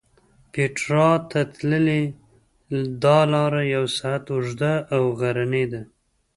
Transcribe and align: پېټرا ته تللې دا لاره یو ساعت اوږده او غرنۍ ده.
پېټرا 0.51 1.09
ته 1.29 1.39
تللې 1.53 2.01
دا 3.03 3.19
لاره 3.33 3.61
یو 3.75 3.85
ساعت 3.97 4.23
اوږده 4.33 4.73
او 4.95 5.03
غرنۍ 5.19 5.65
ده. 5.71 5.81